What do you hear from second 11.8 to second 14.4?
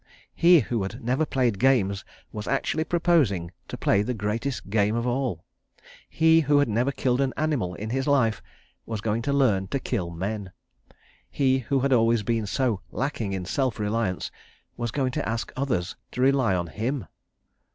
had always been so lacking in self reliance